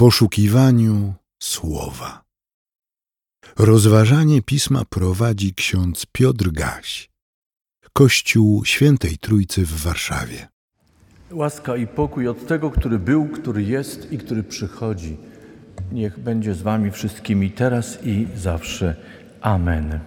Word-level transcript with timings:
poszukiwaniu 0.00 1.14
słowa. 1.42 2.24
Rozważanie 3.58 4.42
pisma 4.42 4.82
prowadzi 4.84 5.54
ksiądz 5.54 6.06
Piotr 6.12 6.50
Gaś, 6.50 7.10
Kościół 7.92 8.64
Świętej 8.64 9.18
Trójcy 9.18 9.66
w 9.66 9.82
Warszawie. 9.82 10.48
Łaska 11.30 11.76
i 11.76 11.86
pokój 11.86 12.28
od 12.28 12.46
tego, 12.46 12.70
który 12.70 12.98
był, 12.98 13.28
który 13.28 13.62
jest 13.62 14.12
i 14.12 14.18
który 14.18 14.42
przychodzi. 14.42 15.16
Niech 15.92 16.18
będzie 16.18 16.54
z 16.54 16.62
Wami 16.62 16.90
wszystkimi 16.90 17.50
teraz 17.50 18.06
i 18.06 18.26
zawsze. 18.36 18.96
Amen. 19.40 20.00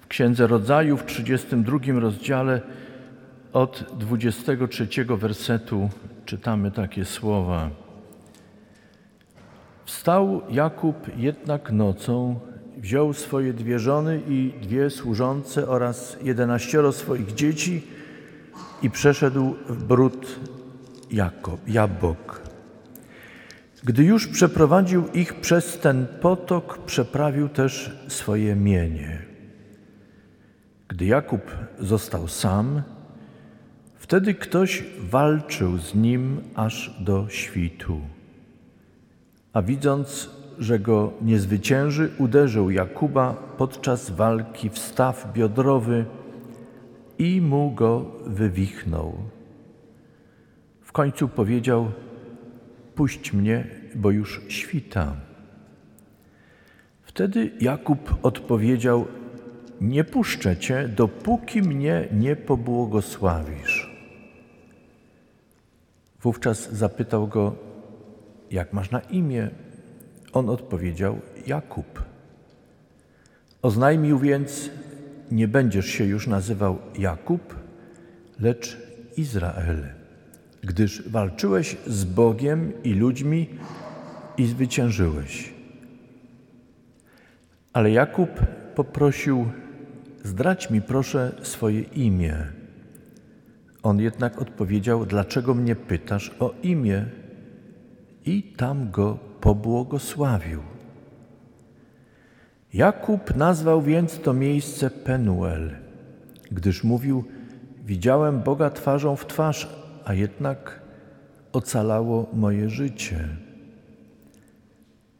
W 0.00 0.06
Księdze 0.06 0.46
Rodzaju 0.46 0.96
w 0.96 1.04
32 1.04 1.78
rozdziale 2.00 2.60
od 3.52 3.84
23 3.98 4.88
wersetu 5.04 5.90
czytamy 6.24 6.70
takie 6.70 7.04
słowa. 7.04 7.81
Wstał 9.84 10.42
Jakub 10.50 10.96
jednak 11.16 11.72
nocą, 11.72 12.40
wziął 12.76 13.12
swoje 13.12 13.52
dwie 13.52 13.78
żony 13.78 14.20
i 14.28 14.52
dwie 14.62 14.90
służące 14.90 15.68
oraz 15.68 16.16
jedenaścioro 16.22 16.92
swoich 16.92 17.34
dzieci 17.34 17.82
i 18.82 18.90
przeszedł 18.90 19.54
w 19.68 19.84
bród 19.84 20.26
Jakob, 21.10 21.68
Jabok. 21.68 22.42
Gdy 23.84 24.04
już 24.04 24.28
przeprowadził 24.28 25.08
ich 25.14 25.34
przez 25.34 25.78
ten 25.78 26.06
potok, 26.20 26.78
przeprawił 26.78 27.48
też 27.48 27.96
swoje 28.08 28.56
mienie. 28.56 29.22
Gdy 30.88 31.04
Jakub 31.04 31.40
został 31.78 32.28
sam, 32.28 32.82
wtedy 33.96 34.34
ktoś 34.34 34.84
walczył 34.98 35.78
z 35.78 35.94
nim 35.94 36.40
aż 36.54 36.96
do 37.00 37.28
świtu. 37.28 38.00
A 39.52 39.62
widząc, 39.62 40.30
że 40.58 40.78
go 40.78 41.12
nie 41.22 41.38
zwycięży, 41.38 42.10
uderzył 42.18 42.70
Jakuba 42.70 43.34
podczas 43.58 44.10
walki 44.10 44.70
w 44.70 44.78
staw 44.78 45.32
biodrowy 45.32 46.04
i 47.18 47.40
mu 47.40 47.70
go 47.70 48.06
wywichnął. 48.26 49.14
W 50.80 50.92
końcu 50.92 51.28
powiedział: 51.28 51.92
Puść 52.94 53.32
mnie, 53.32 53.66
bo 53.94 54.10
już 54.10 54.40
świta. 54.48 55.16
Wtedy 57.02 57.50
Jakub 57.60 58.14
odpowiedział: 58.22 59.06
Nie 59.80 60.04
puszczę 60.04 60.56
cię, 60.56 60.88
dopóki 60.88 61.62
mnie 61.62 62.08
nie 62.12 62.36
pobłogosławisz. 62.36 63.92
Wówczas 66.20 66.72
zapytał 66.72 67.28
go: 67.28 67.71
Jak 68.52 68.72
masz 68.72 68.90
na 68.90 69.00
imię? 69.00 69.50
On 70.32 70.50
odpowiedział: 70.50 71.20
Jakub. 71.46 72.02
Oznajmił 73.62 74.18
więc: 74.18 74.70
Nie 75.30 75.48
będziesz 75.48 75.86
się 75.86 76.04
już 76.04 76.26
nazywał 76.26 76.78
Jakub, 76.98 77.54
lecz 78.40 78.78
Izrael, 79.16 79.88
gdyż 80.62 81.08
walczyłeś 81.08 81.76
z 81.86 82.04
Bogiem 82.04 82.72
i 82.84 82.94
ludźmi 82.94 83.48
i 84.38 84.46
zwyciężyłeś. 84.46 85.52
Ale 87.72 87.90
Jakub 87.90 88.30
poprosił: 88.74 89.48
Zdrać 90.24 90.70
mi 90.70 90.82
proszę 90.82 91.32
swoje 91.42 91.80
imię. 91.80 92.36
On 93.82 94.00
jednak 94.00 94.42
odpowiedział: 94.42 95.06
Dlaczego 95.06 95.54
mnie 95.54 95.76
pytasz 95.76 96.30
o 96.40 96.54
imię? 96.62 97.21
I 98.26 98.42
tam 98.42 98.90
go 98.90 99.18
pobłogosławił. 99.40 100.60
Jakub 102.74 103.36
nazwał 103.36 103.82
więc 103.82 104.20
to 104.20 104.32
miejsce 104.32 104.90
Penuel, 104.90 105.70
gdyż 106.50 106.84
mówił: 106.84 107.24
Widziałem 107.84 108.40
Boga 108.40 108.70
twarzą 108.70 109.16
w 109.16 109.26
twarz, 109.26 109.68
a 110.04 110.14
jednak 110.14 110.80
ocalało 111.52 112.26
moje 112.32 112.70
życie. 112.70 113.28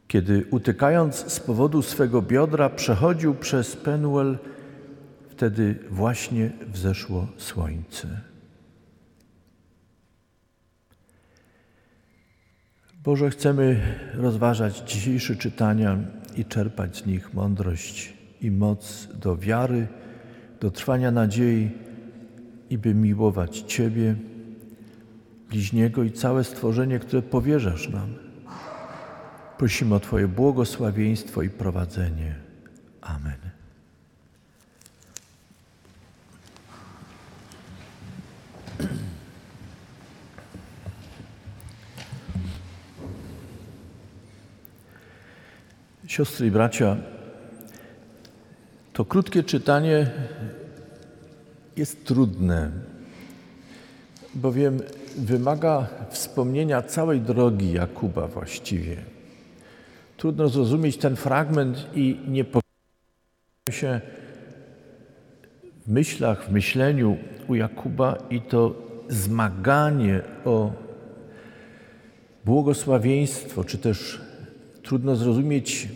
Kiedy 0.07 0.45
utykając 0.51 1.31
z 1.31 1.39
powodu 1.39 1.81
swego 1.81 2.21
biodra 2.21 2.69
przechodził 2.69 3.35
przez 3.35 3.75
Penuel, 3.75 4.37
wtedy 5.29 5.79
właśnie 5.89 6.51
wzeszło 6.67 7.27
słońce. 7.37 8.07
Boże, 13.03 13.29
chcemy 13.29 13.81
rozważać 14.13 14.77
dzisiejsze 14.79 15.35
czytania 15.35 15.97
i 16.35 16.45
czerpać 16.45 16.97
z 16.97 17.05
nich 17.05 17.33
mądrość 17.33 18.13
i 18.41 18.51
moc 18.51 19.07
do 19.21 19.37
wiary, 19.37 19.87
do 20.59 20.71
trwania 20.71 21.11
nadziei 21.11 21.71
i 22.69 22.77
by 22.77 22.93
miłować 22.93 23.59
Ciebie, 23.59 24.15
bliźniego 25.49 26.03
i 26.03 26.11
całe 26.11 26.43
stworzenie, 26.43 26.99
które 26.99 27.21
powierzasz 27.21 27.89
nam. 27.89 28.13
Prosimy 29.57 29.95
o 29.95 29.99
Twoje 29.99 30.27
błogosławieństwo 30.27 31.41
i 31.41 31.49
prowadzenie. 31.49 32.35
Amen. 33.01 33.52
Siostry 46.13 46.47
i 46.47 46.51
bracia, 46.51 46.97
to 48.93 49.05
krótkie 49.05 49.43
czytanie 49.43 50.11
jest 51.77 52.05
trudne, 52.05 52.71
bowiem 54.35 54.79
wymaga 55.17 55.87
wspomnienia 56.09 56.81
całej 56.81 57.21
drogi 57.21 57.71
Jakuba 57.71 58.27
właściwie. 58.27 58.97
Trudno 60.17 60.49
zrozumieć 60.49 60.97
ten 60.97 61.15
fragment 61.15 61.87
i 61.95 62.19
nie 62.27 62.45
się 63.71 64.01
w 65.85 65.91
myślach, 65.91 66.45
w 66.45 66.51
myśleniu 66.51 67.17
u 67.47 67.55
Jakuba 67.55 68.17
i 68.29 68.41
to 68.41 68.75
zmaganie 69.09 70.21
o 70.45 70.71
błogosławieństwo, 72.45 73.63
czy 73.63 73.77
też 73.77 74.21
trudno 74.83 75.15
zrozumieć, 75.15 75.87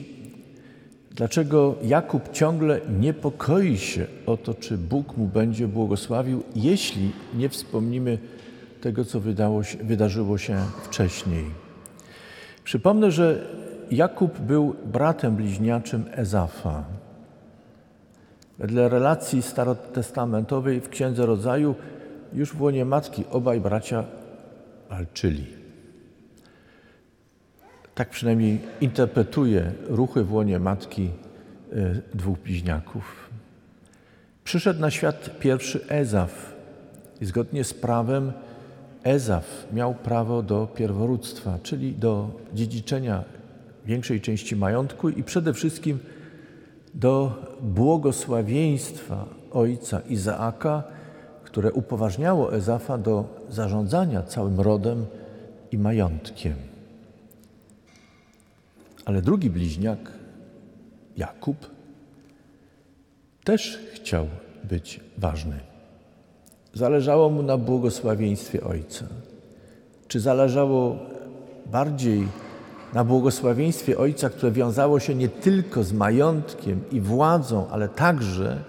dlaczego 1.18 1.76
Jakub 1.84 2.32
ciągle 2.32 2.82
niepokoi 3.00 3.78
się 3.78 4.06
o 4.26 4.38
to, 4.38 4.54
czy 4.54 4.78
Bóg 4.78 5.18
mu 5.18 5.26
będzie 5.26 5.68
błogosławił, 5.68 6.44
jeśli 6.56 7.12
nie 7.34 7.50
wspomnimy 7.50 8.18
tego, 8.82 9.06
co 9.06 9.20
się, 9.64 9.78
wydarzyło 9.78 10.38
się 10.38 10.58
wcześniej. 10.84 11.46
Przypomnę, 12.64 13.12
że 13.12 13.48
Jakub 13.92 14.40
był 14.40 14.76
bratem 14.86 15.36
bliźniaczym 15.36 16.06
Ezafa. 16.12 16.84
Wedle 18.60 18.90
relacji 18.90 19.42
starotestamentowej 19.42 20.82
w 20.82 20.90
Księdze 20.90 21.26
Rodzaju 21.26 21.76
już 22.34 22.54
w 22.54 22.62
łonie 22.62 22.86
matki 22.86 23.24
obaj 23.32 23.62
bracia 23.62 24.04
walczyli. 24.90 25.57
Tak 27.98 28.10
przynajmniej 28.10 28.60
interpretuje 28.82 29.72
ruchy 29.88 30.24
w 30.24 30.34
łonie 30.34 30.60
matki 30.60 31.10
e, 31.72 32.02
dwóch 32.14 32.40
bliźniaków. 32.40 33.30
Przyszedł 34.44 34.82
na 34.82 34.92
świat 34.92 35.40
pierwszy 35.40 35.88
Ezaf 35.88 36.56
i 37.22 37.26
zgodnie 37.26 37.64
z 37.64 37.74
prawem 37.74 38.32
Ezaf 39.04 39.68
miał 39.74 39.96
prawo 39.96 40.44
do 40.44 40.68
pierworództwa, 40.76 41.60
czyli 41.64 41.94
do 41.94 42.30
dziedziczenia 42.54 43.24
większej 43.86 44.22
części 44.22 44.56
majątku 44.56 45.10
i 45.10 45.24
przede 45.24 45.54
wszystkim 45.54 46.00
do 46.94 47.44
błogosławieństwa 47.62 49.26
ojca 49.52 50.00
Izaaka, 50.00 50.84
które 51.44 51.72
upoważniało 51.72 52.54
Ezafa 52.54 52.98
do 52.98 53.44
zarządzania 53.50 54.24
całym 54.24 54.60
rodem 54.60 55.06
i 55.72 55.78
majątkiem. 55.78 56.77
Ale 59.08 59.22
drugi 59.22 59.50
bliźniak, 59.50 60.12
Jakub, 61.18 61.58
też 63.44 63.80
chciał 63.94 64.28
być 64.64 65.00
ważny. 65.18 65.60
Zależało 66.74 67.30
mu 67.30 67.44
na 67.44 67.58
błogosławieństwie 67.58 68.64
ojca. 68.64 69.06
Czy 70.08 70.20
zależało 70.20 70.98
bardziej 71.66 72.28
na 72.94 73.04
błogosławieństwie 73.04 73.98
ojca, 73.98 74.30
które 74.30 74.52
wiązało 74.52 75.00
się 75.00 75.16
nie 75.16 75.30
tylko 75.30 75.84
z 75.84 75.94
majątkiem 75.94 76.82
i 76.92 77.02
władzą, 77.02 77.68
ale 77.70 77.90
także 77.90 78.60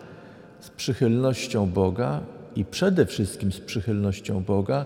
z 0.60 0.70
przychylnością 0.70 1.70
Boga 1.70 2.20
i 2.56 2.64
przede 2.64 3.06
wszystkim 3.06 3.52
z 3.52 3.60
przychylnością 3.60 4.42
Boga? 4.42 4.84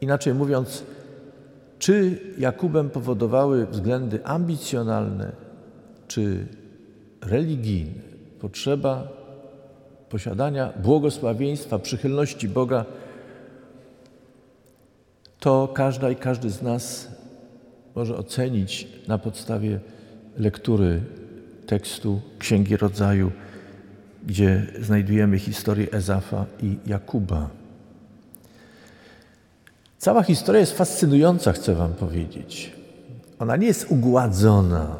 Inaczej 0.00 0.34
mówiąc, 0.34 0.84
czy 1.82 2.20
Jakubem 2.38 2.90
powodowały 2.90 3.66
względy 3.66 4.26
ambicjonalne 4.26 5.32
czy 6.08 6.46
religijne, 7.20 8.02
potrzeba 8.40 9.08
posiadania 10.08 10.72
błogosławieństwa, 10.82 11.78
przychylności 11.78 12.48
Boga, 12.48 12.84
to 15.40 15.68
każda 15.74 16.10
i 16.10 16.16
każdy 16.16 16.50
z 16.50 16.62
nas 16.62 17.08
może 17.94 18.16
ocenić 18.16 18.88
na 19.08 19.18
podstawie 19.18 19.80
lektury 20.38 21.00
tekstu 21.66 22.20
Księgi 22.38 22.76
Rodzaju, 22.76 23.32
gdzie 24.26 24.66
znajdujemy 24.80 25.38
historię 25.38 25.92
Ezafa 25.92 26.46
i 26.62 26.76
Jakuba. 26.86 27.61
Cała 30.02 30.22
historia 30.22 30.60
jest 30.60 30.76
fascynująca, 30.76 31.52
chcę 31.52 31.74
Wam 31.74 31.94
powiedzieć. 31.94 32.72
Ona 33.38 33.56
nie 33.56 33.66
jest 33.66 33.86
ugładzona. 33.90 34.96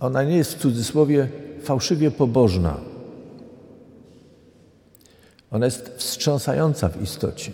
Ona 0.00 0.22
nie 0.22 0.36
jest 0.36 0.54
w 0.54 0.58
cudzysłowie 0.58 1.28
fałszywie 1.62 2.10
pobożna. 2.10 2.76
Ona 5.50 5.64
jest 5.64 5.88
wstrząsająca 5.96 6.88
w 6.88 7.02
istocie, 7.02 7.52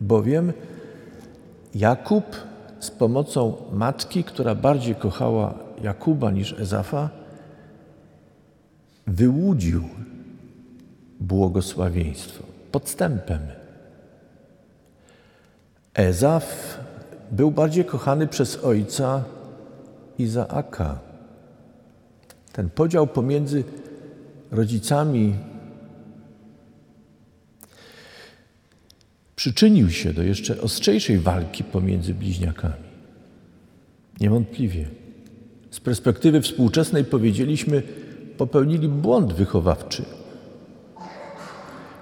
bowiem 0.00 0.52
Jakub 1.74 2.24
z 2.80 2.90
pomocą 2.90 3.56
matki, 3.72 4.24
która 4.24 4.54
bardziej 4.54 4.94
kochała 4.94 5.54
Jakuba 5.82 6.30
niż 6.30 6.52
Ezafa, 6.52 7.10
wyłudził 9.06 9.82
błogosławieństwo 11.20 12.44
podstępem. 12.72 13.65
Ezaf 15.96 16.78
był 17.32 17.50
bardziej 17.50 17.84
kochany 17.84 18.26
przez 18.26 18.64
ojca 18.64 19.24
Izaaka. 20.18 20.98
Ten 22.52 22.70
podział 22.70 23.06
pomiędzy 23.06 23.64
rodzicami 24.50 25.34
przyczynił 29.36 29.90
się 29.90 30.12
do 30.12 30.22
jeszcze 30.22 30.60
ostrzejszej 30.60 31.18
walki 31.18 31.64
pomiędzy 31.64 32.14
bliźniakami. 32.14 32.86
Niewątpliwie. 34.20 34.88
Z 35.70 35.80
perspektywy 35.80 36.40
współczesnej 36.40 37.04
powiedzieliśmy, 37.04 37.82
popełnili 38.38 38.88
błąd 38.88 39.32
wychowawczy, 39.32 40.04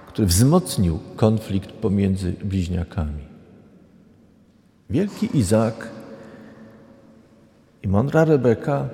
który 0.07 0.27
wzmocnił 0.27 0.99
konflikt 1.15 1.71
pomiędzy 1.71 2.31
bliźniakami. 2.31 3.34
Wielki 4.89 5.37
Izak 5.37 5.89
i 7.83 7.87
mądra 7.87 8.25
Rebeka 8.25 8.89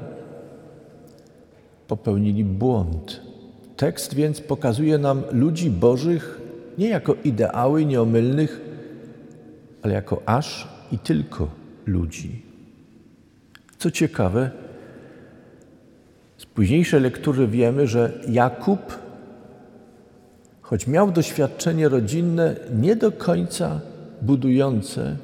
popełnili 1.87 2.43
błąd. 2.43 3.21
Tekst 3.77 4.13
więc 4.13 4.41
pokazuje 4.41 4.97
nam 4.97 5.23
ludzi 5.31 5.69
bożych 5.69 6.41
nie 6.77 6.89
jako 6.89 7.15
ideały 7.23 7.85
nieomylnych, 7.85 8.61
ale 9.81 9.93
jako 9.93 10.21
aż 10.25 10.67
i 10.91 10.99
tylko 10.99 11.47
ludzi. 11.85 12.41
Co 13.77 13.91
ciekawe, 13.91 14.51
z 16.37 16.45
późniejszej 16.45 17.01
lektury 17.01 17.47
wiemy, 17.47 17.87
że 17.87 18.11
Jakub, 18.29 18.99
choć 20.61 20.87
miał 20.87 21.11
doświadczenie 21.11 21.89
rodzinne 21.89 22.55
nie 22.75 22.95
do 22.95 23.11
końca 23.11 23.81
budujące, 24.21 25.17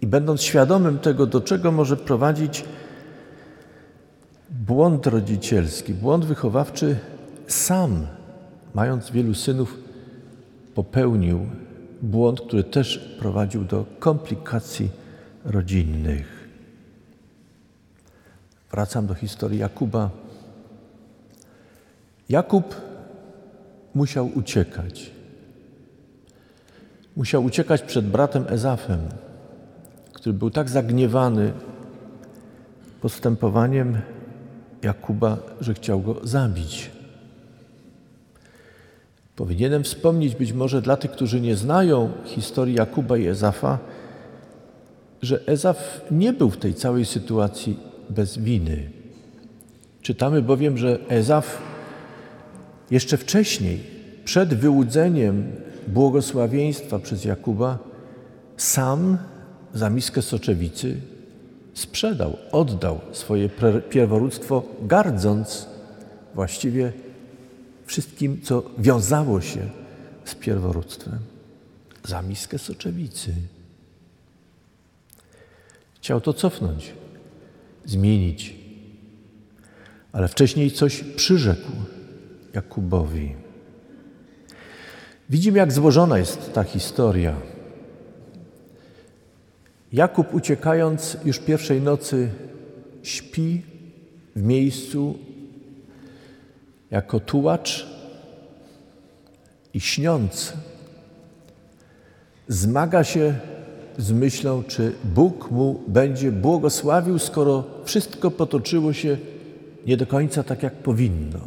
i 0.00 0.06
będąc 0.06 0.42
świadomym 0.42 0.98
tego, 0.98 1.26
do 1.26 1.40
czego 1.40 1.72
może 1.72 1.96
prowadzić 1.96 2.64
błąd 4.50 5.06
rodzicielski, 5.06 5.94
błąd 5.94 6.24
wychowawczy, 6.24 6.98
sam, 7.46 8.06
mając 8.74 9.10
wielu 9.10 9.34
synów, 9.34 9.78
popełnił 10.74 11.46
błąd, 12.02 12.40
który 12.40 12.64
też 12.64 12.98
prowadził 13.18 13.64
do 13.64 13.84
komplikacji 13.98 14.90
rodzinnych. 15.44 16.48
Wracam 18.70 19.06
do 19.06 19.14
historii 19.14 19.58
Jakuba. 19.58 20.10
Jakub 22.28 22.74
musiał 23.94 24.30
uciekać. 24.34 25.10
Musiał 27.16 27.44
uciekać 27.44 27.82
przed 27.82 28.06
bratem 28.06 28.44
Ezafem 28.48 29.00
który 30.20 30.32
był 30.32 30.50
tak 30.50 30.68
zagniewany 30.68 31.52
postępowaniem 33.00 33.98
Jakuba, 34.82 35.36
że 35.60 35.74
chciał 35.74 36.00
go 36.00 36.20
zabić. 36.22 36.90
Powinienem 39.36 39.84
wspomnieć 39.84 40.34
być 40.34 40.52
może 40.52 40.82
dla 40.82 40.96
tych, 40.96 41.10
którzy 41.10 41.40
nie 41.40 41.56
znają 41.56 42.12
historii 42.24 42.74
Jakuba 42.74 43.16
i 43.16 43.26
Ezafa, 43.26 43.78
że 45.22 45.46
Ezaf 45.46 46.00
nie 46.10 46.32
był 46.32 46.50
w 46.50 46.56
tej 46.56 46.74
całej 46.74 47.04
sytuacji 47.04 47.80
bez 48.10 48.38
winy. 48.38 48.90
Czytamy 50.02 50.42
bowiem, 50.42 50.78
że 50.78 50.98
Ezaf 51.08 51.58
jeszcze 52.90 53.16
wcześniej, 53.16 53.80
przed 54.24 54.54
wyłudzeniem 54.54 55.52
błogosławieństwa 55.88 56.98
przez 56.98 57.24
Jakuba, 57.24 57.78
sam 58.56 59.18
za 59.74 59.90
miskę 59.90 60.22
soczewicy 60.22 61.00
sprzedał, 61.74 62.36
oddał 62.52 63.00
swoje 63.12 63.48
pierworództwo, 63.90 64.62
gardząc 64.82 65.66
właściwie 66.34 66.92
wszystkim, 67.86 68.40
co 68.42 68.62
wiązało 68.78 69.40
się 69.40 69.68
z 70.24 70.34
pierworództwem. 70.34 71.18
Za 72.04 72.22
miskę 72.22 72.58
soczewicy. 72.58 73.34
Chciał 75.96 76.20
to 76.20 76.32
cofnąć, 76.32 76.92
zmienić, 77.84 78.54
ale 80.12 80.28
wcześniej 80.28 80.70
coś 80.70 81.04
przyrzekł 81.16 81.70
Jakubowi. 82.54 83.34
Widzimy, 85.30 85.58
jak 85.58 85.72
złożona 85.72 86.18
jest 86.18 86.52
ta 86.52 86.64
historia. 86.64 87.36
Jakub 89.92 90.34
uciekając 90.34 91.16
już 91.24 91.38
pierwszej 91.38 91.80
nocy 91.80 92.30
śpi 93.02 93.62
w 94.36 94.42
miejscu 94.42 95.18
jako 96.90 97.20
tułacz 97.20 97.86
i 99.74 99.80
śniąc 99.80 100.52
zmaga 102.48 103.04
się 103.04 103.34
z 103.98 104.12
myślą, 104.12 104.62
czy 104.62 104.92
Bóg 105.04 105.50
mu 105.50 105.82
będzie 105.88 106.32
błogosławił, 106.32 107.18
skoro 107.18 107.64
wszystko 107.84 108.30
potoczyło 108.30 108.92
się 108.92 109.16
nie 109.86 109.96
do 109.96 110.06
końca 110.06 110.42
tak, 110.42 110.62
jak 110.62 110.74
powinno. 110.74 111.38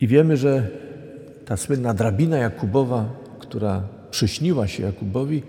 I 0.00 0.06
wiemy, 0.06 0.36
że 0.36 0.68
ta 1.44 1.56
słynna 1.56 1.94
drabina 1.94 2.38
Jakubowa, 2.38 3.08
która 3.38 3.82
przyśniła 4.10 4.66
się 4.66 4.82
Jakubowi, 4.82 5.42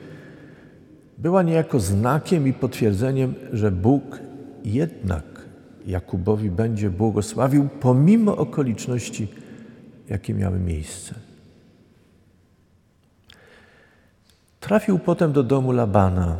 była 1.17 1.43
niejako 1.43 1.79
znakiem 1.79 2.47
i 2.47 2.53
potwierdzeniem, 2.53 3.33
że 3.53 3.71
Bóg 3.71 4.19
jednak 4.63 5.23
Jakubowi 5.87 6.51
będzie 6.51 6.89
błogosławił 6.89 7.69
pomimo 7.79 8.37
okoliczności, 8.37 9.27
jakie 10.09 10.33
miały 10.33 10.59
miejsce. 10.59 11.15
Trafił 14.59 14.99
potem 14.99 15.33
do 15.33 15.43
domu 15.43 15.71
Labana, 15.71 16.37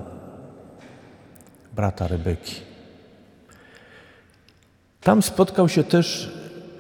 brata 1.76 2.08
Rebeki. 2.08 2.56
Tam 5.02 5.22
spotkał 5.22 5.70
się 5.70 5.84
też 5.84 6.34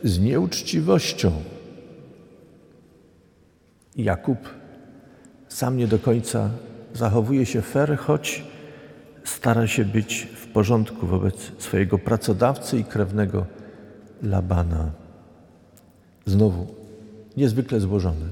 z 0.03 0.19
nieuczciwością. 0.19 1.31
Jakub 3.95 4.60
sam 5.51 5.77
nie 5.77 5.87
do 5.87 5.99
końca 5.99 6.49
zachowuje 6.93 7.45
się 7.45 7.61
fair, 7.61 7.97
choć 7.97 8.43
stara 9.23 9.67
się 9.67 9.85
być 9.85 10.27
w 10.35 10.47
porządku 10.47 11.07
wobec 11.07 11.51
swojego 11.57 11.97
pracodawcy 11.97 12.79
i 12.79 12.83
krewnego 12.83 13.45
Labana. 14.23 14.91
Znowu 16.25 16.67
niezwykle 17.37 17.79
złożone. 17.79 18.25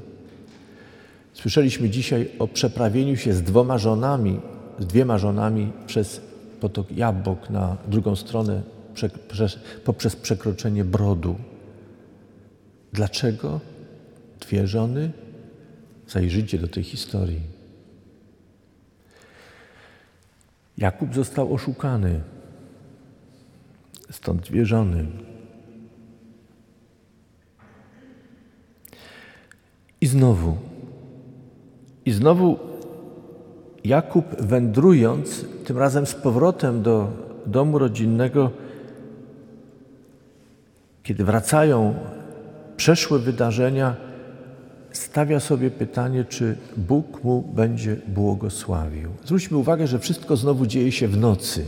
Słyszeliśmy 1.34 1.90
dzisiaj 1.90 2.32
o 2.40 2.48
przeprawieniu 2.48 3.18
się 3.18 3.34
z 3.34 3.42
dwoma 3.42 3.78
żonami, 3.78 4.40
z 4.80 4.86
dwiema 4.86 5.18
żonami 5.18 5.72
przez 5.88 6.22
potok 6.62 6.92
Jabłok 6.92 7.50
na 7.50 7.78
drugą 7.88 8.16
stronę 8.16 8.62
poprzez 9.86 10.16
przekroczenie 10.16 10.86
brodu. 10.86 11.36
Dlaczego 12.94 13.60
dwie 14.40 14.68
żony? 14.68 15.12
Zajrzyjcie 16.10 16.58
do 16.58 16.68
tej 16.68 16.84
historii. 16.84 17.42
Jakub 20.78 21.16
został 21.16 21.54
oszukany, 21.54 22.22
stąd 24.12 24.52
wierzony. 24.52 25.06
I 30.02 30.08
znowu, 30.08 30.58
i 32.06 32.12
znowu 32.12 32.60
Jakub 33.84 34.42
wędrując, 34.42 35.46
tym 35.66 35.78
razem 35.78 36.06
z 36.06 36.16
powrotem 36.16 36.82
do 36.82 37.12
domu 37.46 37.80
rodzinnego, 37.80 38.52
kiedy 41.04 41.24
wracają 41.24 41.96
przeszłe 42.78 43.20
wydarzenia, 43.20 44.09
stawia 44.92 45.40
sobie 45.40 45.72
pytanie, 45.72 46.26
czy 46.26 46.58
Bóg 46.78 47.24
mu 47.24 47.42
będzie 47.42 47.96
błogosławił. 48.08 49.10
Zwróćmy 49.26 49.58
uwagę, 49.58 49.88
że 49.88 50.00
wszystko 50.00 50.38
znowu 50.38 50.66
dzieje 50.66 50.92
się 50.92 51.08
w 51.08 51.18
nocy. 51.18 51.66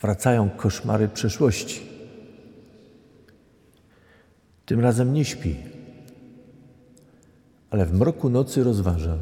Wracają 0.00 0.50
koszmary 0.50 1.08
przeszłości. 1.08 1.80
Tym 4.66 4.80
razem 4.80 5.12
nie 5.12 5.24
śpi, 5.24 5.56
ale 7.70 7.86
w 7.86 7.92
mroku 7.92 8.30
nocy 8.30 8.64
rozważa. 8.64 9.18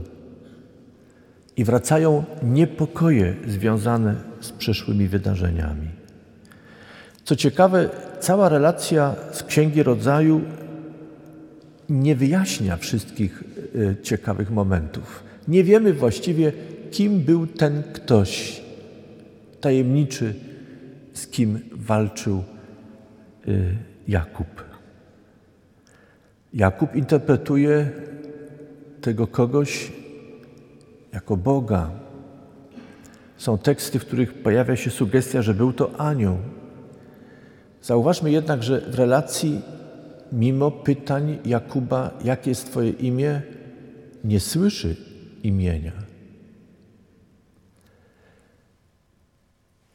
I 1.56 1.64
wracają 1.64 2.24
niepokoje 2.42 3.34
związane 3.46 4.14
z 4.40 4.52
przeszłymi 4.52 5.08
wydarzeniami. 5.08 5.88
Co 7.24 7.36
ciekawe, 7.36 7.90
cała 8.20 8.48
relacja 8.48 9.14
z 9.32 9.42
Księgi 9.42 9.82
Rodzaju 9.82 10.40
nie 11.88 12.16
wyjaśnia 12.16 12.76
wszystkich 12.76 13.44
y, 13.74 13.96
ciekawych 14.02 14.50
momentów. 14.50 15.24
Nie 15.48 15.64
wiemy 15.64 15.92
właściwie, 15.92 16.52
kim 16.90 17.20
był 17.20 17.46
ten 17.46 17.82
ktoś 17.92 18.62
tajemniczy, 19.60 20.34
z 21.12 21.26
kim 21.26 21.60
walczył 21.72 22.44
y, 23.48 23.76
Jakub. 24.08 24.64
Jakub 26.54 26.94
interpretuje 26.94 27.90
tego 29.00 29.26
kogoś 29.26 29.92
jako 31.12 31.36
Boga. 31.36 31.90
Są 33.36 33.58
teksty, 33.58 33.98
w 33.98 34.06
których 34.06 34.34
pojawia 34.34 34.76
się 34.76 34.90
sugestia, 34.90 35.42
że 35.42 35.54
był 35.54 35.72
to 35.72 36.00
anioł. 36.00 36.36
Zauważmy 37.82 38.30
jednak, 38.30 38.62
że 38.62 38.80
w 38.80 38.94
relacji, 38.94 39.62
mimo 40.32 40.70
pytań 40.70 41.38
Jakuba, 41.44 42.18
jakie 42.24 42.50
jest 42.50 42.70
Twoje 42.70 42.90
imię, 42.90 43.42
nie 44.24 44.40
słyszy 44.40 44.96
imienia. 45.42 45.92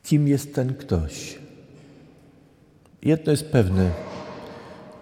Kim 0.04 0.28
jest 0.28 0.56
ten 0.56 0.74
ktoś? 0.74 1.40
Jedno 3.02 3.32
jest 3.32 3.52
pewne. 3.52 3.92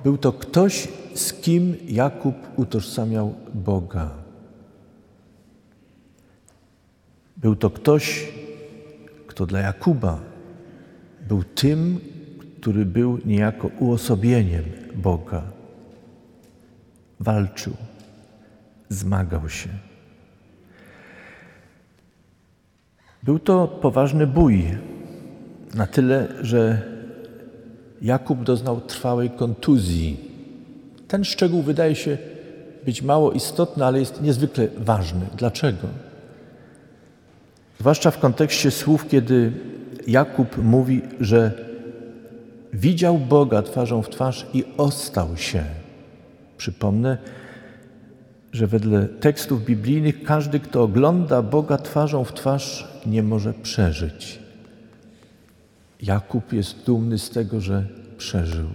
Był 0.03 0.17
to 0.17 0.33
ktoś, 0.33 0.87
z 1.15 1.33
kim 1.33 1.77
Jakub 1.87 2.35
utożsamiał 2.55 3.33
Boga. 3.53 4.11
Był 7.37 7.55
to 7.55 7.69
ktoś, 7.69 8.33
kto 9.27 9.45
dla 9.45 9.59
Jakuba 9.59 10.19
był 11.27 11.43
tym, 11.43 11.99
który 12.61 12.85
był 12.85 13.19
niejako 13.25 13.67
uosobieniem 13.79 14.63
Boga. 14.95 15.41
Walczył, 17.19 17.73
zmagał 18.89 19.49
się. 19.49 19.69
Był 23.23 23.39
to 23.39 23.67
poważny 23.67 24.27
bój, 24.27 24.63
na 25.73 25.87
tyle, 25.87 26.27
że 26.41 26.81
Jakub 28.01 28.43
doznał 28.43 28.81
trwałej 28.81 29.29
kontuzji. 29.29 30.17
Ten 31.07 31.23
szczegół 31.23 31.61
wydaje 31.61 31.95
się 31.95 32.17
być 32.85 33.01
mało 33.01 33.31
istotny, 33.31 33.85
ale 33.85 33.99
jest 33.99 34.21
niezwykle 34.21 34.67
ważny. 34.77 35.25
Dlaczego? 35.37 35.87
Zwłaszcza 37.79 38.11
w 38.11 38.19
kontekście 38.19 38.71
słów, 38.71 39.07
kiedy 39.07 39.51
Jakub 40.07 40.57
mówi, 40.57 41.01
że 41.19 41.68
widział 42.73 43.17
Boga 43.17 43.61
twarzą 43.61 44.01
w 44.01 44.09
twarz 44.09 44.45
i 44.53 44.63
ostał 44.77 45.37
się. 45.37 45.63
Przypomnę, 46.57 47.17
że 48.51 48.67
wedle 48.67 49.07
tekstów 49.07 49.65
biblijnych 49.65 50.23
każdy, 50.23 50.59
kto 50.59 50.83
ogląda 50.83 51.41
Boga 51.41 51.77
twarzą 51.77 52.23
w 52.23 52.33
twarz, 52.33 52.87
nie 53.05 53.23
może 53.23 53.53
przeżyć. 53.53 54.39
Jakub 56.01 56.53
jest 56.53 56.85
dumny 56.85 57.19
z 57.19 57.29
tego, 57.29 57.61
że 57.61 57.85
przeżył. 58.17 58.67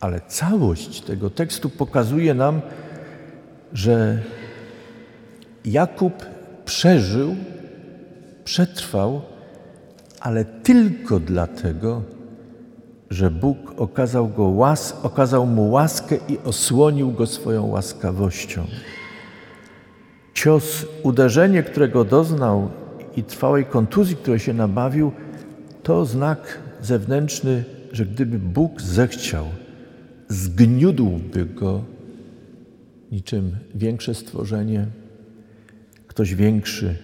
Ale 0.00 0.20
całość 0.20 1.00
tego 1.00 1.30
tekstu 1.30 1.70
pokazuje 1.70 2.34
nam, 2.34 2.60
że 3.72 4.22
Jakub 5.64 6.26
przeżył, 6.64 7.36
przetrwał, 8.44 9.22
ale 10.20 10.44
tylko 10.44 11.20
dlatego, 11.20 12.02
że 13.14 13.30
Bóg 13.30 13.74
okazał, 13.76 14.28
go 14.28 14.42
łas, 14.42 14.96
okazał 15.02 15.46
mu 15.46 15.70
łaskę 15.70 16.16
i 16.28 16.38
osłonił 16.38 17.12
go 17.12 17.26
swoją 17.26 17.66
łaskawością. 17.66 18.66
Cios, 20.34 20.86
uderzenie, 21.02 21.62
którego 21.62 22.04
doznał 22.04 22.70
i 23.16 23.22
trwałej 23.22 23.64
kontuzji, 23.64 24.16
której 24.16 24.40
się 24.40 24.54
nabawił, 24.54 25.12
to 25.82 26.04
znak 26.04 26.58
zewnętrzny, 26.80 27.64
że 27.92 28.06
gdyby 28.06 28.38
Bóg 28.38 28.82
zechciał, 28.82 29.46
zgniódłby 30.28 31.44
go 31.46 31.84
niczym 33.12 33.56
większe 33.74 34.14
stworzenie, 34.14 34.86
ktoś 36.06 36.34
większy 36.34 36.96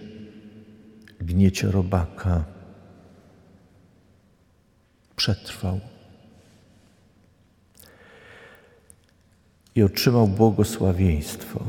gniecie 1.19 1.71
robaka. 1.71 2.43
Przetrwał. 5.15 5.90
I 9.75 9.83
otrzymał 9.83 10.27
błogosławieństwo. 10.27 11.59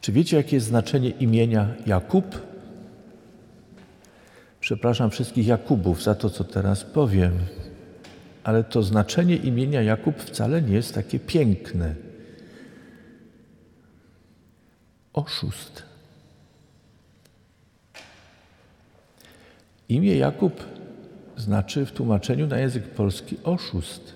Czy 0.00 0.12
wiecie, 0.12 0.36
jakie 0.36 0.56
jest 0.56 0.66
znaczenie 0.66 1.10
imienia 1.10 1.74
Jakub? 1.86 2.42
Przepraszam 4.60 5.10
wszystkich 5.10 5.46
Jakubów 5.46 6.02
za 6.02 6.14
to, 6.14 6.30
co 6.30 6.44
teraz 6.44 6.84
powiem, 6.84 7.32
ale 8.44 8.64
to 8.64 8.82
znaczenie 8.82 9.36
imienia 9.36 9.82
Jakub 9.82 10.18
wcale 10.18 10.62
nie 10.62 10.74
jest 10.74 10.94
takie 10.94 11.18
piękne. 11.18 11.94
Oszust. 15.12 15.82
Imię 19.88 20.16
Jakub 20.16 20.64
znaczy 21.36 21.86
w 21.86 21.92
tłumaczeniu 21.92 22.46
na 22.46 22.58
język 22.58 22.84
polski 22.84 23.36
oszust. 23.44 24.15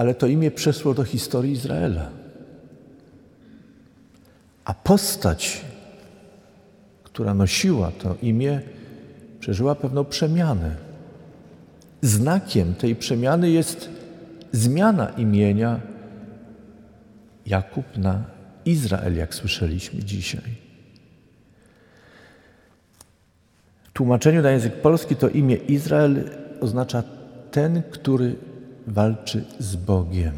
Ale 0.00 0.14
to 0.14 0.26
imię 0.26 0.50
przeszło 0.50 0.94
do 0.94 1.04
historii 1.04 1.52
Izraela. 1.52 2.10
A 4.64 4.74
postać, 4.74 5.64
która 7.04 7.34
nosiła 7.34 7.92
to 7.92 8.16
imię, 8.22 8.60
przeżyła 9.40 9.74
pewną 9.74 10.04
przemianę. 10.04 10.76
Znakiem 12.02 12.74
tej 12.74 12.96
przemiany 12.96 13.50
jest 13.50 13.90
zmiana 14.52 15.08
imienia 15.08 15.80
Jakub 17.46 17.96
na 17.96 18.24
Izrael, 18.64 19.16
jak 19.16 19.34
słyszeliśmy 19.34 20.04
dzisiaj. 20.04 20.54
W 23.82 23.92
tłumaczeniu 23.92 24.42
na 24.42 24.50
język 24.50 24.74
polski 24.74 25.16
to 25.16 25.28
imię 25.28 25.56
Izrael 25.56 26.30
oznacza 26.60 27.02
ten, 27.50 27.82
który 27.90 28.49
walczy 28.90 29.44
z 29.58 29.76
Bogiem. 29.76 30.32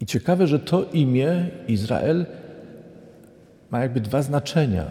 I 0.00 0.06
ciekawe, 0.06 0.46
że 0.46 0.58
to 0.58 0.84
imię 0.92 1.46
Izrael 1.68 2.26
ma 3.70 3.80
jakby 3.80 4.00
dwa 4.00 4.22
znaczenia. 4.22 4.86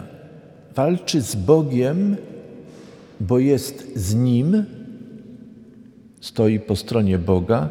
Walczy 0.75 1.21
z 1.21 1.35
Bogiem, 1.35 2.17
bo 3.19 3.39
jest 3.39 3.95
z 3.95 4.15
Nim, 4.15 4.65
stoi 6.21 6.59
po 6.59 6.75
stronie 6.75 7.17
Boga, 7.17 7.69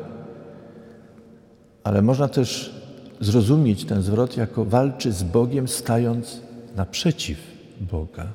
ale 1.84 2.02
można 2.02 2.28
też 2.28 2.74
zrozumieć 3.20 3.84
ten 3.84 4.02
zwrot 4.02 4.36
jako 4.36 4.64
walczy 4.64 5.12
z 5.12 5.22
Bogiem, 5.22 5.68
stając 5.68 6.40
naprzeciw 6.76 7.38
Boga. 7.80 8.26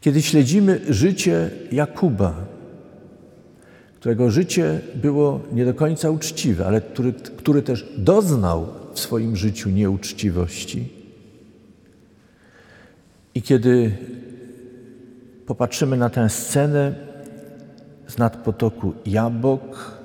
Kiedy 0.00 0.22
śledzimy 0.22 0.80
życie 0.88 1.50
Jakuba, 1.72 2.57
którego 4.00 4.30
życie 4.30 4.80
było 4.94 5.40
nie 5.52 5.64
do 5.64 5.74
końca 5.74 6.10
uczciwe, 6.10 6.66
ale 6.66 6.80
który, 6.80 7.12
który 7.12 7.62
też 7.62 7.86
doznał 7.96 8.66
w 8.92 9.00
swoim 9.00 9.36
życiu 9.36 9.70
nieuczciwości. 9.70 10.88
I 13.34 13.42
kiedy 13.42 13.92
popatrzymy 15.46 15.96
na 15.96 16.10
tę 16.10 16.28
scenę 16.28 16.94
z 18.06 18.18
nadpotoku 18.18 18.92
Jabłok 19.06 19.98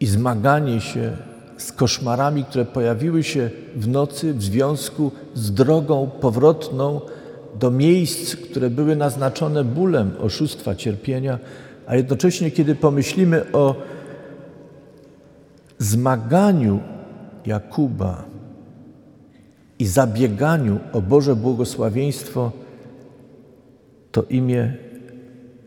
i 0.00 0.06
zmaganie 0.06 0.80
się 0.80 1.16
z 1.56 1.72
koszmarami, 1.72 2.44
które 2.44 2.64
pojawiły 2.64 3.22
się 3.22 3.50
w 3.76 3.88
nocy 3.88 4.34
w 4.34 4.42
związku 4.42 5.12
z 5.34 5.52
drogą 5.52 6.10
powrotną 6.20 7.00
do 7.58 7.70
miejsc, 7.70 8.36
które 8.36 8.70
były 8.70 8.96
naznaczone 8.96 9.64
bólem 9.64 10.10
oszustwa, 10.20 10.74
cierpienia, 10.74 11.38
a 11.88 11.96
jednocześnie, 11.96 12.50
kiedy 12.50 12.74
pomyślimy 12.74 13.52
o 13.52 13.82
zmaganiu 15.78 16.80
Jakuba 17.46 18.24
i 19.78 19.86
zabieganiu 19.86 20.80
o 20.92 21.02
Boże 21.02 21.36
błogosławieństwo, 21.36 22.52
to 24.12 24.22
imię 24.22 24.76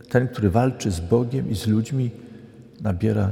ten, 0.09 0.27
który 0.27 0.49
walczy 0.49 0.91
z 0.91 0.99
Bogiem 0.99 1.49
i 1.49 1.55
z 1.55 1.67
ludźmi, 1.67 2.11
nabiera 2.81 3.31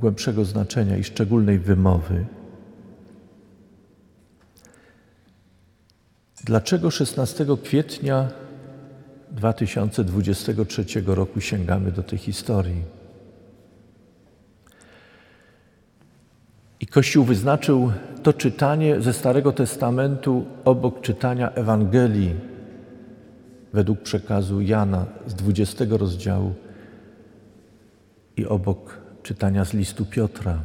głębszego 0.00 0.44
znaczenia 0.44 0.96
i 0.96 1.04
szczególnej 1.04 1.58
wymowy. 1.58 2.24
Dlaczego 6.44 6.90
16 6.90 7.46
kwietnia 7.62 8.41
2023 9.32 10.84
roku 11.06 11.40
sięgamy 11.40 11.92
do 11.92 12.02
tej 12.02 12.18
historii? 12.18 12.82
I 16.80 16.86
Kościół 16.86 17.24
wyznaczył 17.24 17.92
to 18.22 18.32
czytanie 18.32 19.00
ze 19.00 19.12
Starego 19.12 19.52
Testamentu 19.52 20.46
obok 20.64 21.00
czytania 21.00 21.50
Ewangelii 21.50 22.34
według 23.72 24.00
przekazu 24.00 24.60
Jana 24.60 25.06
z 25.26 25.34
20 25.34 25.84
rozdziału 25.90 26.54
i 28.36 28.46
obok 28.46 29.00
czytania 29.22 29.64
z 29.64 29.72
listu 29.72 30.04
Piotra. 30.04 30.62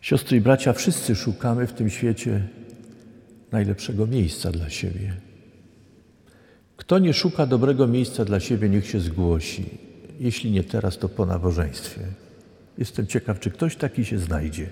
Siostry 0.00 0.36
i 0.36 0.40
bracia, 0.40 0.72
wszyscy 0.72 1.16
szukamy 1.16 1.66
w 1.66 1.72
tym 1.72 1.90
świecie 1.90 2.48
najlepszego 3.52 4.06
miejsca 4.06 4.52
dla 4.52 4.70
siebie. 4.70 5.16
Kto 6.76 6.98
nie 6.98 7.14
szuka 7.14 7.46
dobrego 7.46 7.86
miejsca 7.86 8.24
dla 8.24 8.40
siebie, 8.40 8.68
niech 8.68 8.86
się 8.86 9.00
zgłosi. 9.00 9.64
Jeśli 10.20 10.50
nie 10.50 10.64
teraz, 10.64 10.98
to 10.98 11.08
po 11.08 11.26
nabożeństwie. 11.26 12.00
Jestem 12.78 13.06
ciekaw, 13.06 13.40
czy 13.40 13.50
ktoś 13.50 13.76
taki 13.76 14.04
się 14.04 14.18
znajdzie. 14.18 14.66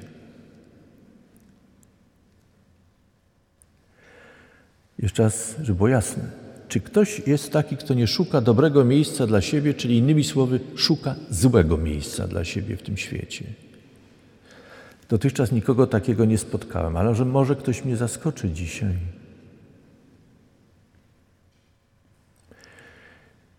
Jeszcze 4.98 5.22
raz, 5.22 5.56
żeby 5.62 5.76
było 5.76 5.88
jasne. 5.88 6.22
Czy 6.68 6.80
ktoś 6.80 7.22
jest 7.26 7.52
taki, 7.52 7.76
kto 7.76 7.94
nie 7.94 8.06
szuka 8.06 8.40
dobrego 8.40 8.84
miejsca 8.84 9.26
dla 9.26 9.40
siebie, 9.40 9.74
czyli 9.74 9.98
innymi 9.98 10.24
słowy, 10.24 10.60
szuka 10.76 11.14
złego 11.30 11.76
miejsca 11.76 12.28
dla 12.28 12.44
siebie 12.44 12.76
w 12.76 12.82
tym 12.82 12.96
świecie? 12.96 13.44
Dotychczas 15.08 15.52
nikogo 15.52 15.86
takiego 15.86 16.24
nie 16.24 16.38
spotkałem, 16.38 16.96
ale 16.96 17.14
że 17.14 17.24
może 17.24 17.56
ktoś 17.56 17.84
mnie 17.84 17.96
zaskoczy 17.96 18.50
dzisiaj. 18.50 18.94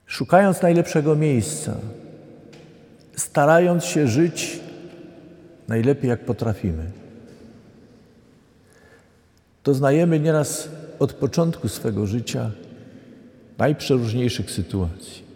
Szukając 0.06 0.62
najlepszego 0.62 1.16
miejsca, 1.16 1.78
starając 3.16 3.86
się 3.86 4.08
żyć 4.08 4.60
najlepiej 5.68 6.10
jak 6.10 6.26
potrafimy, 6.26 6.92
doznajemy 9.64 10.20
nieraz 10.20 10.70
od 11.00 11.14
początku 11.14 11.70
swego 11.70 12.08
życia 12.08 12.52
najprzeróżniejszych 13.58 14.52
sytuacji. 14.52 15.27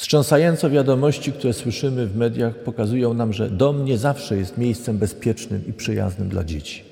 Wstrząsające 0.00 0.70
wiadomości, 0.70 1.32
które 1.32 1.52
słyszymy 1.52 2.06
w 2.06 2.16
mediach, 2.16 2.54
pokazują 2.54 3.14
nam, 3.14 3.32
że 3.32 3.50
dom 3.50 3.84
nie 3.84 3.98
zawsze 3.98 4.36
jest 4.36 4.58
miejscem 4.58 4.98
bezpiecznym 4.98 5.66
i 5.66 5.72
przyjaznym 5.72 6.28
dla 6.28 6.44
dzieci. 6.44 6.84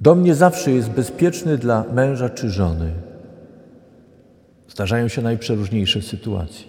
Dom 0.00 0.24
nie 0.24 0.34
zawsze 0.34 0.70
jest 0.70 0.90
bezpieczny 0.90 1.58
dla 1.58 1.84
męża 1.92 2.28
czy 2.28 2.50
żony. 2.50 2.92
Zdarzają 4.68 5.08
się 5.08 5.22
najprzeróżniejsze 5.22 6.02
sytuacje. 6.02 6.66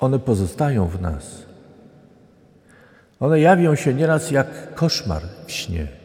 One 0.00 0.18
pozostają 0.18 0.86
w 0.86 1.00
nas. 1.00 1.42
One 3.20 3.40
jawią 3.40 3.74
się 3.74 3.94
nieraz 3.94 4.30
jak 4.30 4.74
koszmar 4.74 5.22
w 5.46 5.52
śnie. 5.52 6.01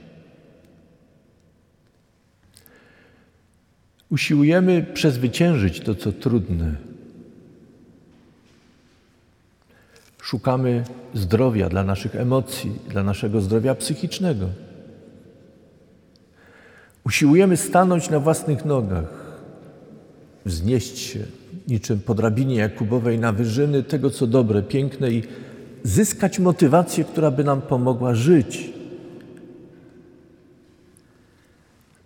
Usiłujemy 4.10 4.86
przezwyciężyć 4.94 5.80
to, 5.80 5.96
co 5.96 6.12
trudne. 6.12 6.76
Szukamy 10.22 10.84
zdrowia 11.14 11.70
dla 11.70 11.84
naszych 11.84 12.16
emocji, 12.16 12.72
dla 12.90 13.04
naszego 13.04 13.42
zdrowia 13.42 13.76
psychicznego. 13.76 14.50
Usiłujemy 17.06 17.58
stanąć 17.58 18.10
na 18.10 18.20
własnych 18.20 18.66
nogach, 18.66 19.38
wznieść 20.46 20.98
się 20.98 21.20
niczym 21.68 22.00
po 22.00 22.16
drabinie 22.16 22.56
Jakubowej 22.56 23.20
na 23.20 23.32
wyżyny 23.32 23.84
tego, 23.84 24.10
co 24.10 24.28
dobre, 24.28 24.64
piękne 24.64 25.12
i 25.12 25.24
zyskać 25.84 26.40
motywację, 26.40 27.04
która 27.04 27.32
by 27.32 27.44
nam 27.44 27.62
pomogła 27.62 28.16
żyć. 28.16 28.70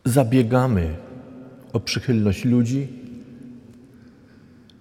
Zabiegamy 0.05 0.95
o 1.73 1.79
przychylność 1.79 2.45
ludzi, 2.45 2.87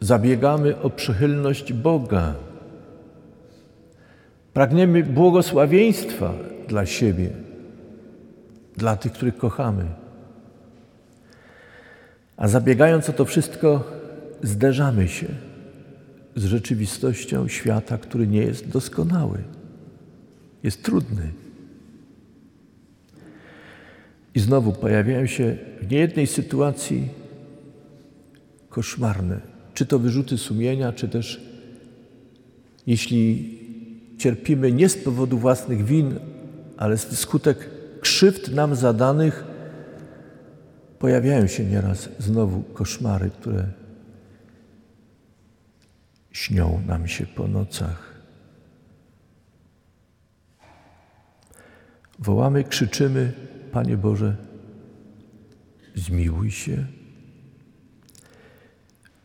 zabiegamy 0.00 0.80
o 0.80 0.90
przychylność 0.90 1.72
Boga. 1.72 2.34
Pragniemy 4.52 5.02
błogosławieństwa 5.02 6.34
dla 6.68 6.86
siebie, 6.86 7.30
dla 8.76 8.96
tych, 8.96 9.12
których 9.12 9.36
kochamy. 9.36 9.84
A 12.36 12.48
zabiegając 12.48 13.10
o 13.10 13.12
to 13.12 13.24
wszystko, 13.24 13.84
zderzamy 14.42 15.08
się 15.08 15.26
z 16.36 16.44
rzeczywistością 16.44 17.48
świata, 17.48 17.98
który 17.98 18.26
nie 18.26 18.40
jest 18.40 18.68
doskonały, 18.68 19.38
jest 20.62 20.82
trudny. 20.82 21.32
I 24.34 24.40
znowu 24.40 24.72
pojawiają 24.72 25.26
się 25.26 25.56
w 25.82 25.90
niejednej 25.90 26.26
sytuacji 26.26 27.08
koszmarne, 28.68 29.40
czy 29.74 29.86
to 29.86 29.98
wyrzuty 29.98 30.38
sumienia, 30.38 30.92
czy 30.92 31.08
też 31.08 31.40
jeśli 32.86 33.58
cierpimy 34.18 34.72
nie 34.72 34.88
z 34.88 34.96
powodu 34.96 35.38
własnych 35.38 35.84
win, 35.84 36.14
ale 36.76 36.96
wskutek 36.96 37.70
krzywd 38.00 38.54
nam 38.54 38.74
zadanych, 38.74 39.44
pojawiają 40.98 41.46
się 41.46 41.64
nieraz 41.64 42.08
znowu 42.18 42.62
koszmary, 42.62 43.30
które 43.30 43.66
śnią 46.32 46.82
nam 46.86 47.08
się 47.08 47.26
po 47.26 47.48
nocach. 47.48 48.14
Wołamy, 52.18 52.64
krzyczymy, 52.64 53.32
Panie 53.72 53.96
Boże, 53.96 54.36
zmiłuj 55.94 56.50
się. 56.50 56.84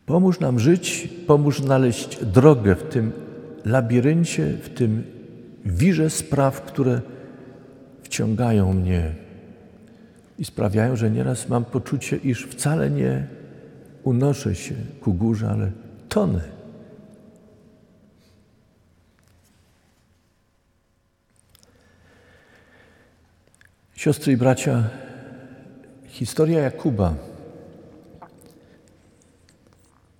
Pomóż 0.05 0.39
nam 0.39 0.60
żyć, 0.60 1.10
pomóż 1.27 1.60
znaleźć 1.60 2.25
drogę 2.25 2.75
w 2.75 2.84
tym 2.84 3.12
labiryncie, 3.65 4.58
w 4.63 4.69
tym 4.69 5.03
wirze 5.65 6.10
spraw, 6.10 6.62
które 6.62 7.01
wciągają 8.03 8.73
mnie 8.73 9.12
i 10.39 10.45
sprawiają, 10.45 10.95
że 10.95 11.12
nieraz 11.12 11.49
mam 11.49 11.65
poczucie, 11.65 12.17
iż 12.17 12.43
wcale 12.45 12.91
nie 12.91 13.27
unoszę 14.03 14.55
się 14.55 14.75
ku 15.01 15.13
górze, 15.13 15.49
ale 15.49 15.71
tonę. 16.10 16.54
Siostry 24.05 24.33
i 24.33 24.37
bracia, 24.37 24.83
historia 26.07 26.61
Jakuba 26.61 27.15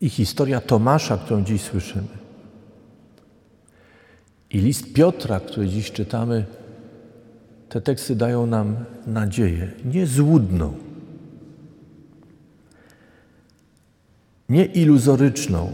i 0.02 0.10
historia 0.10 0.62
Tomasza, 0.62 1.17
którą 1.17 1.43
dziś 1.43 1.62
słyszymy, 1.62 2.08
i 4.50 4.60
list 4.60 4.93
Piotra, 4.93 5.39
który 5.39 5.69
dziś 5.69 5.91
czytamy, 5.91 6.45
te 7.69 7.82
teksty 7.82 8.15
dają 8.15 8.45
nam 8.45 8.76
nadzieję, 9.08 9.71
niezłudną, 9.93 10.74
nie 14.50 14.65
iluzoryczną, 14.65 15.71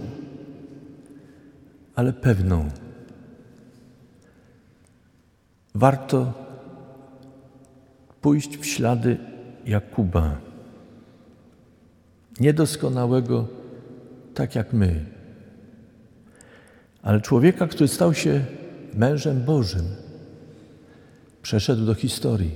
ale 1.95 2.13
pewną. 2.13 2.69
Warto 5.75 6.40
pójść 8.21 8.57
w 8.57 8.65
ślady 8.65 9.17
Jakuba, 9.65 10.37
niedoskonałego 12.39 13.47
tak 14.33 14.55
jak 14.55 14.73
my, 14.73 15.05
ale 17.01 17.21
człowieka, 17.21 17.67
który 17.67 17.87
stał 17.87 18.13
się 18.13 18.45
mężem 18.93 19.43
Bożym, 19.43 19.85
przeszedł 21.41 21.85
do 21.85 21.93
historii. 21.93 22.51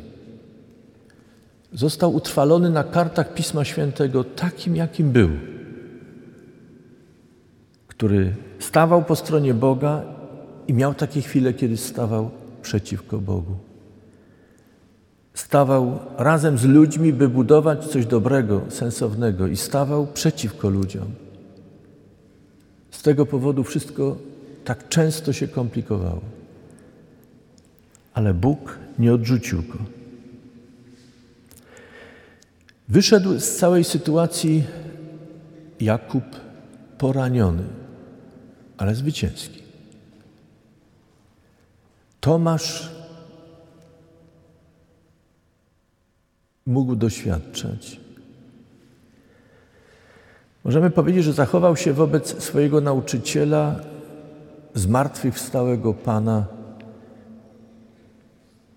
Został 1.74 2.16
utrwalony 2.16 2.70
na 2.70 2.84
kartach 2.84 3.34
Pisma 3.34 3.66
Świętego 3.66 4.24
takim, 4.24 4.76
jakim 4.76 5.12
był, 5.12 5.30
który 7.88 8.36
stawał 8.60 9.04
po 9.04 9.16
stronie 9.16 9.54
Boga 9.54 10.04
i 10.68 10.74
miał 10.74 10.94
takie 10.94 11.22
chwile, 11.22 11.54
kiedy 11.54 11.78
stawał 11.78 12.32
przeciwko 12.62 13.18
Bogu. 13.18 13.75
Stawał 15.36 16.00
razem 16.18 16.58
z 16.58 16.66
ludźmi, 16.66 17.14
by 17.14 17.30
budować 17.30 17.86
coś 17.86 18.06
dobrego, 18.06 18.62
sensownego 18.70 19.48
i 19.48 19.58
stawał 19.58 20.08
przeciwko 20.08 20.70
ludziom. 20.70 21.08
Z 22.92 23.02
tego 23.02 23.26
powodu 23.26 23.64
wszystko 23.64 24.18
tak 24.66 24.90
często 24.90 25.34
się 25.34 25.48
komplikowało. 25.48 26.22
Ale 28.14 28.34
Bóg 28.34 28.78
nie 29.00 29.14
odrzucił 29.14 29.62
go. 29.62 29.78
Wyszedł 32.90 33.40
z 33.40 33.56
całej 33.56 33.84
sytuacji 33.84 34.64
Jakub 35.80 36.24
poraniony, 36.98 37.64
ale 38.78 38.96
zwycięski. 38.96 39.64
Tomasz 42.22 42.95
mógł 46.66 46.96
doświadczać. 46.96 48.00
Możemy 50.64 50.90
powiedzieć, 50.90 51.24
że 51.24 51.34
zachował 51.34 51.76
się 51.76 51.94
wobec 51.94 52.44
swojego 52.44 52.82
nauczyciela, 52.82 53.80
zmartwychwstałego 54.74 55.94
Pana, 55.94 56.46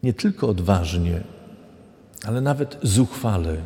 nie 0.03 0.13
tylko 0.13 0.49
odważnie, 0.49 1.21
ale 2.25 2.41
nawet 2.41 2.79
zuchwale. 2.83 3.57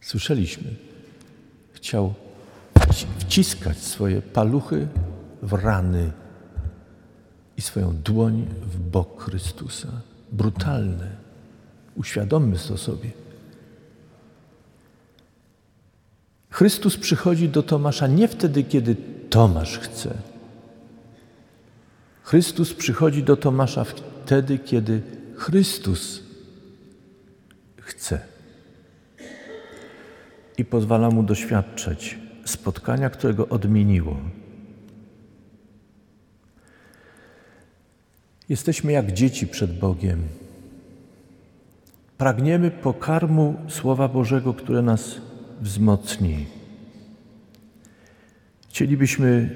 Słyszeliśmy, 0.00 0.70
chciał 1.72 2.14
wciskać 3.18 3.78
swoje 3.78 4.22
paluchy 4.22 4.88
w 5.42 5.52
rany 5.52 6.12
i 7.56 7.62
swoją 7.62 7.96
dłoń 7.96 8.46
w 8.62 8.78
bok 8.78 9.22
Chrystusa. 9.22 9.88
Brutalne. 10.32 11.16
Uświadommy 11.94 12.56
to 12.68 12.78
sobie. 12.78 13.10
Chrystus 16.50 16.96
przychodzi 16.96 17.48
do 17.48 17.62
Tomasza 17.62 18.06
nie 18.06 18.28
wtedy, 18.28 18.64
kiedy 18.64 18.96
Tomasz 19.30 19.78
chce. 19.78 20.14
Chrystus 22.22 22.74
przychodzi 22.74 23.22
do 23.22 23.36
Tomasza 23.36 23.84
wtedy, 23.84 24.58
kiedy 24.58 25.02
Chrystus 25.36 26.22
chce. 27.80 28.20
I 30.58 30.64
pozwala 30.64 31.10
mu 31.10 31.22
doświadczać 31.22 32.18
spotkania, 32.44 33.10
którego 33.10 33.48
odmieniło. 33.48 34.16
Jesteśmy 38.52 38.92
jak 38.92 39.12
dzieci 39.12 39.46
przed 39.46 39.78
Bogiem. 39.78 40.22
Pragniemy 42.18 42.70
pokarmu 42.70 43.54
Słowa 43.68 44.08
Bożego, 44.08 44.54
które 44.54 44.82
nas 44.82 45.20
wzmocni. 45.60 46.46
Chcielibyśmy 48.68 49.50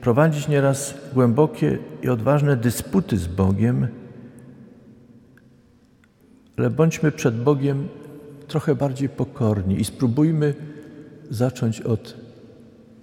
prowadzić 0.00 0.48
nieraz 0.48 0.94
głębokie 1.14 1.78
i 2.02 2.08
odważne 2.08 2.56
dysputy 2.56 3.16
z 3.16 3.26
Bogiem, 3.26 3.88
ale 6.56 6.70
bądźmy 6.70 7.12
przed 7.12 7.42
Bogiem 7.42 7.88
trochę 8.48 8.74
bardziej 8.74 9.08
pokorni 9.08 9.80
i 9.80 9.84
spróbujmy 9.84 10.54
zacząć 11.30 11.80
od, 11.80 12.16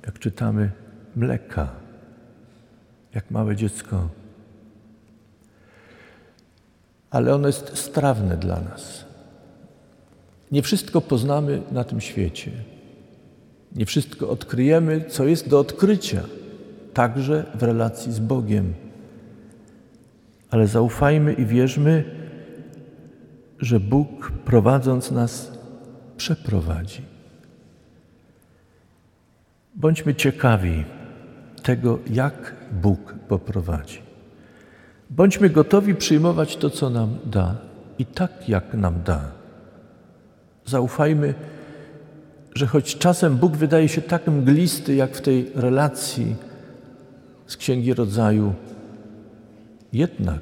jak 0.05 0.19
czytamy, 0.19 0.71
mleka, 1.15 1.69
jak 3.13 3.31
małe 3.31 3.55
dziecko 3.55 4.26
ale 7.09 7.35
ono 7.35 7.47
jest 7.47 7.77
strawne 7.77 8.37
dla 8.37 8.61
nas. 8.61 9.05
Nie 10.51 10.61
wszystko 10.61 11.01
poznamy 11.01 11.61
na 11.71 11.83
tym 11.83 12.01
świecie. 12.01 12.51
Nie 13.75 13.85
wszystko 13.85 14.29
odkryjemy, 14.29 15.05
co 15.09 15.25
jest 15.25 15.49
do 15.49 15.59
odkrycia, 15.59 16.21
także 16.93 17.45
w 17.55 17.63
relacji 17.63 18.13
z 18.13 18.19
Bogiem. 18.19 18.73
Ale 20.49 20.67
zaufajmy 20.67 21.33
i 21.33 21.45
wierzmy, 21.45 22.03
że 23.59 23.79
Bóg 23.79 24.31
prowadząc 24.45 25.11
nas 25.11 25.51
przeprowadzi. 26.17 27.01
Bądźmy 29.75 30.15
ciekawi 30.15 30.85
tego, 31.63 31.99
jak 32.09 32.55
Bóg 32.71 33.15
poprowadzi. 33.27 34.06
Bądźmy 35.09 35.49
gotowi 35.49 35.95
przyjmować 35.95 36.57
to, 36.57 36.69
co 36.69 36.89
nam 36.89 37.17
da 37.25 37.55
i 37.99 38.05
tak, 38.05 38.49
jak 38.49 38.73
nam 38.73 39.03
da. 39.05 39.31
Zaufajmy, 40.65 41.33
że 42.55 42.67
choć 42.67 42.97
czasem 42.97 43.37
Bóg 43.37 43.57
wydaje 43.57 43.89
się 43.89 44.01
tak 44.01 44.27
mglisty, 44.27 44.95
jak 44.95 45.15
w 45.15 45.21
tej 45.21 45.51
relacji 45.55 46.35
z 47.47 47.57
Księgi 47.57 47.93
Rodzaju, 47.93 48.53
jednak, 49.93 50.41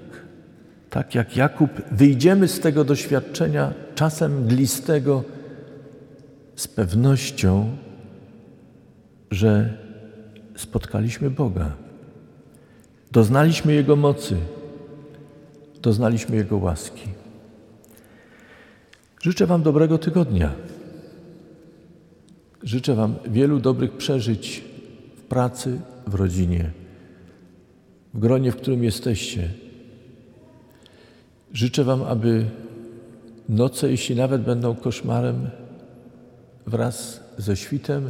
tak 0.89 1.15
jak 1.15 1.37
Jakub, 1.37 1.69
wyjdziemy 1.91 2.47
z 2.47 2.59
tego 2.59 2.83
doświadczenia 2.83 3.73
czasem 3.95 4.43
mglistego 4.43 5.23
z 6.55 6.67
pewnością, 6.67 7.77
że 9.31 9.77
spotkaliśmy 10.55 11.29
Boga. 11.29 11.71
Doznaliśmy 13.11 13.73
Jego 13.73 13.95
mocy, 13.95 14.35
doznaliśmy 15.85 16.35
Jego 16.35 16.57
łaski. 16.57 17.07
Życzę 19.21 19.45
Wam 19.45 19.63
dobrego 19.63 19.97
tygodnia. 19.97 20.53
Życzę 22.63 22.95
Wam 22.95 23.15
wielu 23.27 23.59
dobrych 23.59 23.91
przeżyć 23.91 24.63
w 25.15 25.21
pracy, 25.21 25.79
w 26.07 26.13
rodzinie, 26.13 26.71
w 28.13 28.19
gronie, 28.19 28.51
w 28.51 28.55
którym 28.55 28.83
jesteście. 28.83 29.49
Życzę 31.53 31.83
Wam, 31.83 32.03
aby 32.03 32.45
noce, 33.49 33.91
jeśli 33.91 34.15
nawet 34.15 34.41
będą 34.41 34.75
koszmarem, 34.75 35.49
wraz 36.67 37.23
ze 37.37 37.57
świtem 37.57 38.09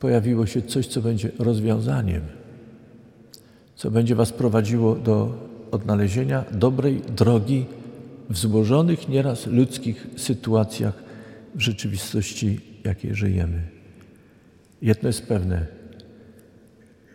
pojawiło 0.00 0.46
się 0.46 0.62
coś, 0.62 0.86
co 0.86 1.00
będzie 1.00 1.30
rozwiązaniem 1.38 2.22
co 3.76 3.90
będzie 3.90 4.14
Was 4.14 4.32
prowadziło 4.32 4.94
do 4.94 5.32
odnalezienia 5.74 6.44
dobrej 6.52 7.00
drogi 7.00 7.66
w 8.30 8.38
złożonych 8.38 9.08
nieraz 9.08 9.46
ludzkich 9.46 10.06
sytuacjach 10.16 10.94
w 11.54 11.60
rzeczywistości, 11.60 12.60
jakiej 12.84 13.14
żyjemy. 13.14 13.62
Jedno 14.82 15.08
jest 15.08 15.26
pewne. 15.26 15.66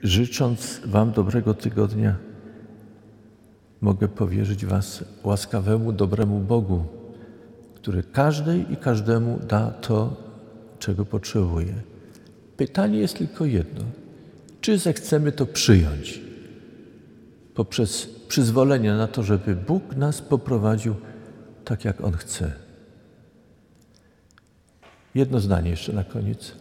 Życząc 0.04 0.82
Wam 0.86 1.12
dobrego 1.12 1.54
tygodnia, 1.54 2.16
mogę 3.82 4.08
powierzyć 4.08 4.66
Was 4.66 5.04
łaskawemu, 5.24 5.92
dobremu 5.92 6.40
Bogu, 6.40 6.86
który 7.76 8.04
każdej 8.04 8.74
i 8.74 8.78
każdemu 8.78 9.40
da 9.48 9.72
to, 9.72 10.18
czego 10.80 11.06
potrzebuje. 11.06 11.74
Pytanie 12.58 13.00
jest 13.00 13.18
tylko 13.18 13.46
jedno: 13.46 13.84
czy 14.62 14.78
zechcemy 14.78 15.32
to 15.32 15.46
przyjąć? 15.46 16.30
poprzez 17.60 18.10
przyzwolenie 18.30 18.94
na 18.94 19.08
to, 19.08 19.24
żeby 19.24 19.56
Bóg 19.56 19.96
nas 19.96 20.22
poprowadził 20.22 20.96
tak, 21.66 21.86
jak 21.86 22.02
On 22.02 22.14
chce. 22.14 22.52
Jedno 25.16 25.40
zdanie 25.40 25.70
jeszcze 25.70 25.94
na 25.94 26.04
koniec. 26.04 26.54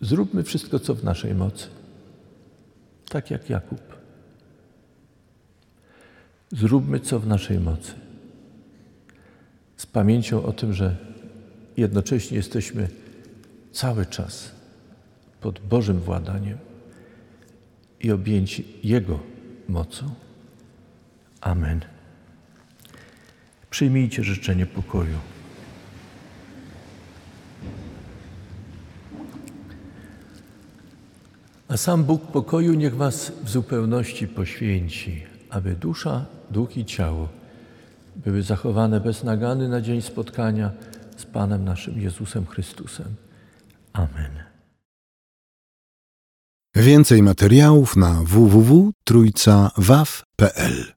Zróbmy 0.00 0.42
wszystko, 0.42 0.78
co 0.78 0.94
w 0.94 1.04
naszej 1.04 1.34
mocy. 1.34 1.66
Tak 3.08 3.30
jak 3.30 3.50
Jakub. 3.50 3.80
Zróbmy, 6.52 7.00
co 7.00 7.20
w 7.20 7.26
naszej 7.26 7.60
mocy. 7.60 7.92
Z 9.76 9.86
pamięcią 9.86 10.44
o 10.44 10.52
tym, 10.52 10.72
że 10.72 10.96
jednocześnie 11.76 12.36
jesteśmy 12.36 12.88
cały 13.72 14.06
czas 14.06 14.50
pod 15.40 15.60
Bożym 15.60 16.00
władaniem 16.00 16.58
i 18.00 18.10
objęci 18.10 18.64
Jego 18.82 19.20
mocą. 19.68 20.23
Amen. 21.44 21.80
Przyjmijcie 23.70 24.24
życzenie 24.24 24.66
pokoju. 24.66 25.18
A 31.68 31.76
sam 31.76 32.04
Bóg 32.04 32.26
pokoju 32.26 32.74
niech 32.74 32.96
Was 32.96 33.32
w 33.44 33.50
zupełności 33.50 34.28
poświęci, 34.28 35.22
aby 35.50 35.74
dusza, 35.74 36.26
duch 36.50 36.76
i 36.76 36.84
ciało 36.84 37.28
były 38.16 38.42
zachowane 38.42 39.00
bez 39.00 39.24
nagany 39.24 39.68
na 39.68 39.80
dzień 39.80 40.02
spotkania 40.02 40.70
z 41.16 41.24
Panem 41.24 41.64
naszym 41.64 42.00
Jezusem 42.00 42.46
Chrystusem. 42.46 43.14
Amen. 43.92 44.30
Więcej 46.74 47.22
materiałów 47.22 47.96
na 47.96 48.22
www.trójcawaw.pl 48.22 50.92